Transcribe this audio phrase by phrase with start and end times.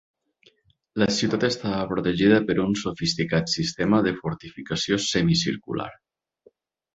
[1.01, 5.89] La ciutat estava protegida per un sofisticat sistema de fortificació semicircular.